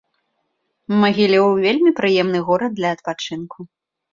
Магілёў 1.03 1.45
вельмі 1.65 1.91
прыемны 1.99 2.39
горад 2.49 2.71
для 2.81 2.89
адпачынку. 2.99 3.59